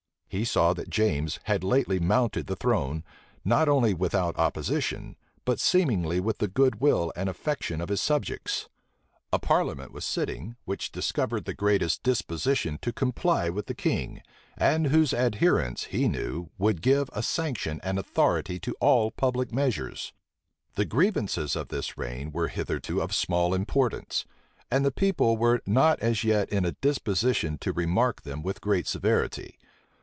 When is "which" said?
10.63-10.89